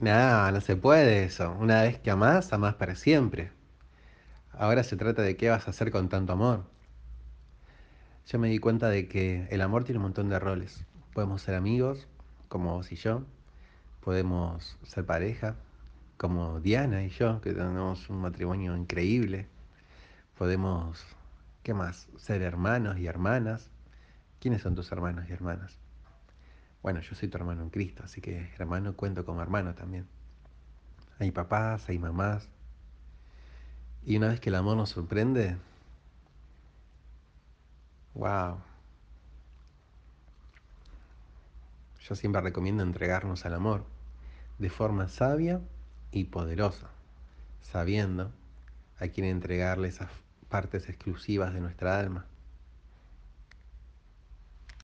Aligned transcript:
No, 0.00 0.50
no 0.52 0.60
se 0.60 0.76
puede 0.76 1.24
eso. 1.24 1.52
Una 1.58 1.82
vez 1.82 1.98
que 1.98 2.10
amás, 2.10 2.52
amás 2.52 2.74
para 2.74 2.94
siempre. 2.94 3.52
Ahora 4.52 4.82
se 4.84 4.96
trata 4.96 5.22
de 5.22 5.36
qué 5.36 5.50
vas 5.50 5.66
a 5.66 5.70
hacer 5.70 5.90
con 5.90 6.08
tanto 6.08 6.32
amor. 6.32 6.64
Yo 8.26 8.38
me 8.38 8.48
di 8.48 8.58
cuenta 8.58 8.88
de 8.90 9.08
que 9.08 9.48
el 9.50 9.60
amor 9.60 9.84
tiene 9.84 9.98
un 9.98 10.04
montón 10.04 10.28
de 10.28 10.38
roles. 10.38 10.84
Podemos 11.14 11.42
ser 11.42 11.54
amigos, 11.56 12.06
como 12.48 12.74
vos 12.74 12.92
y 12.92 12.96
yo. 12.96 13.24
Podemos 14.00 14.78
ser 14.84 15.04
pareja, 15.04 15.56
como 16.16 16.60
Diana 16.60 17.04
y 17.04 17.10
yo, 17.10 17.40
que 17.40 17.52
tenemos 17.52 18.08
un 18.10 18.20
matrimonio 18.20 18.76
increíble. 18.76 19.48
Podemos, 20.38 21.04
¿qué 21.62 21.74
más? 21.74 22.08
Ser 22.18 22.42
hermanos 22.42 22.98
y 22.98 23.06
hermanas. 23.06 23.70
¿Quiénes 24.40 24.62
son 24.62 24.74
tus 24.76 24.92
hermanos 24.92 25.26
y 25.28 25.32
hermanas? 25.32 25.78
Bueno, 26.82 27.00
yo 27.00 27.14
soy 27.14 27.28
tu 27.28 27.36
hermano 27.36 27.62
en 27.62 27.70
Cristo, 27.70 28.02
así 28.04 28.20
que 28.20 28.50
hermano 28.58 28.94
cuento 28.94 29.24
como 29.24 29.42
hermano 29.42 29.74
también. 29.74 30.06
Hay 31.18 31.30
papás, 31.32 31.88
hay 31.88 31.98
mamás. 31.98 32.48
Y 34.04 34.16
una 34.16 34.28
vez 34.28 34.40
que 34.40 34.50
el 34.50 34.54
amor 34.54 34.76
nos 34.76 34.90
sorprende, 34.90 35.56
wow. 38.14 38.58
Yo 42.00 42.14
siempre 42.14 42.40
recomiendo 42.40 42.82
entregarnos 42.82 43.44
al 43.44 43.54
amor 43.54 43.84
de 44.58 44.70
forma 44.70 45.08
sabia 45.08 45.60
y 46.10 46.24
poderosa, 46.24 46.88
sabiendo 47.60 48.32
a 48.98 49.08
quién 49.08 49.26
entregarle 49.26 49.88
esas 49.88 50.10
partes 50.48 50.88
exclusivas 50.88 51.52
de 51.52 51.60
nuestra 51.60 51.98
alma. 51.98 52.26